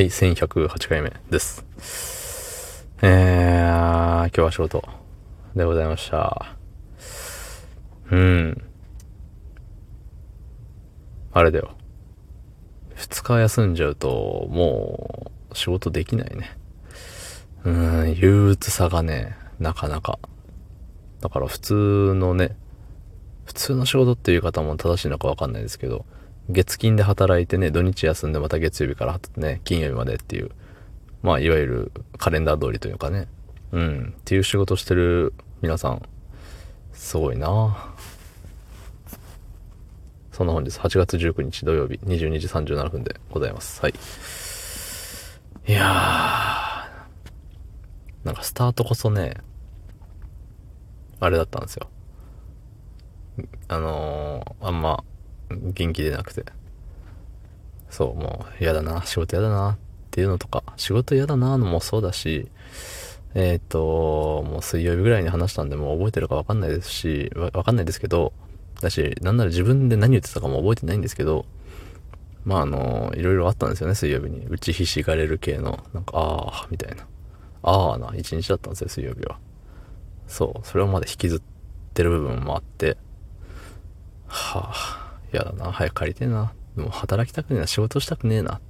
[0.00, 2.86] はい、1108回目です。
[3.02, 4.82] えー、今日は仕事
[5.54, 6.56] でございました。
[8.10, 8.62] うん。
[11.34, 11.72] あれだよ。
[12.94, 16.56] 二日休んじゃうと、もう、仕事できないね。
[17.64, 20.18] うん、憂鬱さがね、なかなか。
[21.20, 22.56] だから普通のね、
[23.44, 26.06] 普通の仕事っていう方も正しいのかわかんないですけど、
[26.50, 30.50] 月金で働いてね、土日休んでまた月曜日からね、金曜日までっていう、
[31.22, 33.28] まあ、いわゆるカレンダー通りというかね、
[33.72, 36.02] うん、っていう仕事してる皆さん、
[36.92, 37.94] すごいな
[40.32, 43.80] そんな本日8月19日土曜日22時37分でございます。
[43.82, 43.94] はい。
[45.68, 49.34] いやー、なんかスタートこそね、
[51.20, 51.88] あれだったんですよ。
[53.68, 54.66] あのー、
[55.50, 56.44] 元気出なくて。
[57.88, 59.78] そう、もう嫌だな、仕事嫌だなっ
[60.10, 62.48] ていうのとか、仕事嫌だなのもそうだし、
[63.34, 68.32] えっ、と、もう水曜日ぐらいに話したんで、もう覚えてるかわかんないですし、わかんないですけど、
[68.80, 71.44] だし、なんなら自分で何言ってたかも覚えてないんですけど、
[72.44, 74.46] まああの、いろいろあったんですよね、水曜日に。
[74.46, 77.06] 打ちひしがれる系の、なんか、あー、みたいな。
[77.62, 79.38] あーな、一日だったんですよ、水曜日は。
[80.26, 81.42] そう、それをまだ引きずっ
[81.92, 82.96] てる部分もあって、
[84.26, 84.99] はあ、
[85.32, 86.52] 嫌だな、早く帰りてえな。
[86.76, 88.56] でも働きたくねえな、仕事したくねえな。
[88.56, 88.60] っ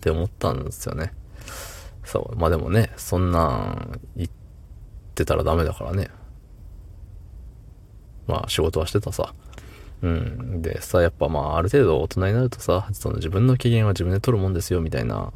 [0.00, 1.12] て思ったんですよね。
[2.04, 4.30] そう、まあでもね、そんなん言っ
[5.14, 6.10] てたらダメだからね。
[8.26, 9.34] まあ仕事はしてたさ。
[10.02, 10.62] うん。
[10.62, 15.32] でさ、やっぱまあある程度大人になるとさ、その自分の機嫌は自分で取るもんですよみたいな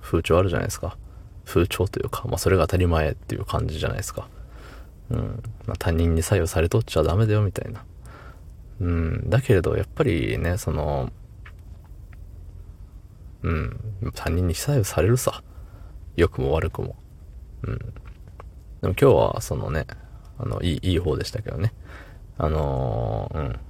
[0.00, 0.96] 風潮あるじゃないですか。
[1.44, 4.28] 風潮というか、まあそれが当たり前っていう感じじゃないですか。
[5.10, 5.42] うん。
[5.66, 7.84] まあ他人に左右されとっちゃダメだよみたいな。
[8.80, 9.30] うん。
[9.30, 11.10] だけれど、やっぱりね、その、
[13.42, 13.80] うん。
[14.14, 15.42] 他人に左右されるさ。
[16.16, 16.96] 良くも悪くも。
[17.62, 17.78] うん。
[17.78, 17.92] でも
[18.82, 19.86] 今日は、そのね、
[20.38, 21.72] あの、いい、いい方でしたけどね。
[22.38, 23.60] あのーうん。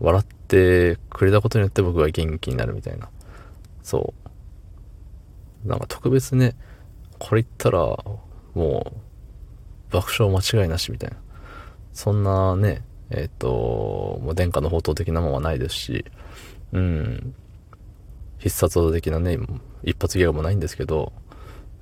[0.00, 3.08] 笑ってくれたことによって僕が元気になるみたいな。
[3.82, 4.14] そ
[5.64, 5.68] う。
[5.68, 6.54] なんか特別ね、
[7.18, 7.80] これ言ったら、
[8.54, 8.92] も
[9.90, 11.16] う、爆笑間違いなしみたいな。
[11.92, 16.04] そんなね、えっ、と、もう殿下の宝刀的なもんはないですし、
[16.72, 17.34] うん。
[18.38, 19.38] 必殺技的なね、
[19.82, 21.12] 一発ギャグもないんですけど、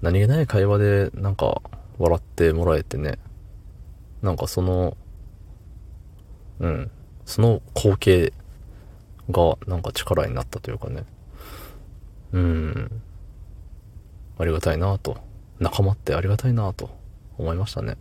[0.02, 1.60] 何気ない会話でなんか
[1.98, 3.18] 笑ってもらえてね、
[4.22, 4.96] なんかその、
[6.60, 6.90] うん、
[7.24, 8.32] その光景
[9.30, 11.04] がなんか力になったというかね、
[12.32, 13.02] うん、
[14.38, 15.16] ありがたいなと、
[15.58, 16.90] 仲間ってありがたいなと
[17.38, 17.96] 思いましたね。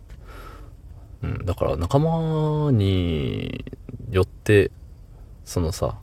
[1.22, 3.64] うん、だから仲間に
[4.10, 4.70] よって、
[5.44, 5.98] そのさ、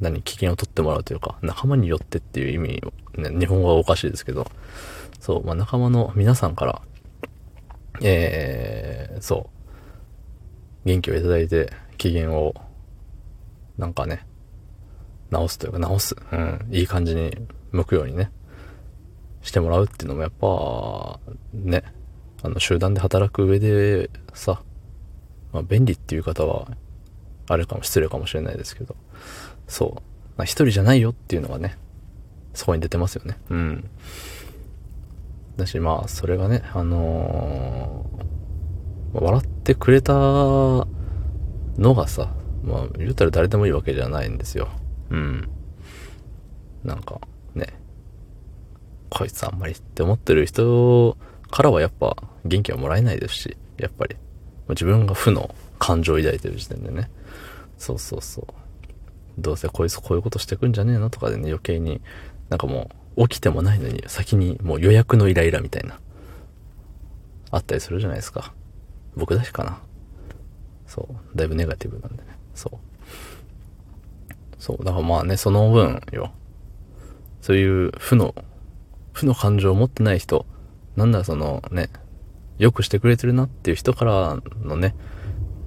[0.00, 2.82] 何、危険を取ってもらうというか、仲間によってっていう意味、
[3.16, 4.46] ね、日本語はおかしいですけど、
[5.20, 6.82] そう、まあ、仲間の皆さんから、
[8.02, 9.50] えー、そ
[10.84, 12.54] う、元気をいただいて、機嫌を、
[13.78, 14.26] なんかね、
[15.30, 17.36] 直すというか、直す、うん、いい感じに
[17.70, 18.30] 向くようにね、
[19.42, 21.20] してもらうっていうのもやっぱ、
[21.52, 21.84] ね、
[22.42, 24.62] あの、集団で働く上でさ、
[25.52, 26.68] まあ、便利っていう方は、
[27.48, 28.96] あれかも、失礼かもしれないですけど、
[29.66, 29.94] そう。
[30.36, 31.76] まあ、一人じゃないよっていうのがね、
[32.54, 33.38] そこに出てますよね。
[33.50, 33.90] うん。
[35.56, 38.32] だし、まあ、それがね、あのー
[39.14, 40.86] 笑ってくれたの
[41.76, 44.68] がさ、まあ、言ったら誰でもいいわけじゃないんですよ。
[45.10, 45.50] うん。
[46.82, 47.20] なんか、
[47.54, 47.66] ね、
[49.10, 51.18] こいつあんまりって思ってる人
[51.52, 54.16] からはやっぱ元気はもらえないですし、やっぱり。
[54.70, 57.10] 自分が負の感情を抱いてる時点でね。
[57.76, 58.46] そうそうそう。
[59.38, 62.00] どうせこいつこういうことしてくんじゃねえのとかでね、余計に、
[62.48, 66.00] なんかもう、起きてもないのに、先にもう予約のイライラみたいな、
[67.50, 68.54] あったりするじゃないですか。
[69.14, 69.78] 僕だけかな。
[70.86, 71.36] そう。
[71.36, 72.30] だいぶネガティブなんでね。
[72.54, 74.32] そう。
[74.58, 74.84] そう。
[74.84, 76.32] だからまあね、その分よ。
[77.42, 78.34] そういう負の、
[79.12, 80.46] 負の感情を持ってない人、
[80.96, 81.88] なんだそのね、
[82.58, 84.94] よくしてくれてるなっていう人からのね、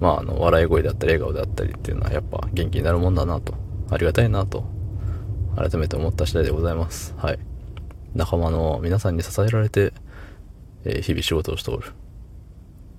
[0.00, 3.54] まあ、あの、笑い声だったり、笑顔だったりっていうのは、やっぱ元気になるもんだなと、
[3.90, 4.64] ありがたいなと、
[5.56, 7.14] 改めて思った次第でございます。
[7.16, 7.38] はい。
[8.14, 9.92] 仲間の皆さんに支えられて、
[10.84, 11.92] えー日々仕事をしておる。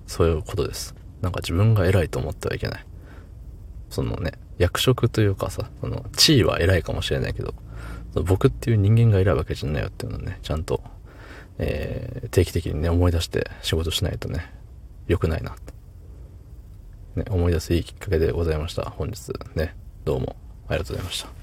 [0.06, 0.94] そういうことです。
[1.22, 2.86] なんか自分が偉いと思ってはいけない。
[3.90, 7.54] そのね、役職というかさ、その地位は偉いかもしれないけど、
[8.14, 10.82] 僕っていう人間が偉いわけじゃないよっていうのをね、ちゃんと、
[11.58, 14.52] えー定期的にね、思い出して仕事しないとね、
[15.06, 15.72] 良くないなって
[17.16, 18.90] ね、思い出すいいきっかけでございました。
[18.90, 19.74] 本日ね、
[20.04, 20.36] どうも
[20.68, 21.37] ありがとうございました。